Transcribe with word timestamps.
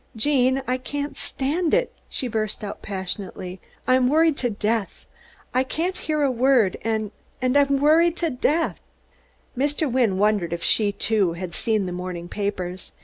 "Gene, 0.15 0.63
I 0.67 0.79
can't 0.79 1.15
stand 1.15 1.75
it," 1.75 1.93
she 2.09 2.27
burst 2.27 2.63
out 2.63 2.81
passionately. 2.81 3.61
"I'm 3.87 4.07
worried 4.07 4.35
to 4.37 4.49
death. 4.49 5.05
I 5.53 5.63
can't 5.63 5.95
hear 5.95 6.23
a 6.23 6.31
word, 6.31 6.75
and 6.81 7.11
I'm 7.39 7.79
worried 7.79 8.17
to 8.17 8.31
death." 8.31 8.79
Mr. 9.55 9.91
Wynne 9.91 10.17
wondered 10.17 10.53
if 10.53 10.63
she, 10.63 10.91
too, 10.91 11.33
had 11.33 11.53
seen 11.53 11.85
the 11.85 11.91
morning 11.91 12.29
papers. 12.29 12.93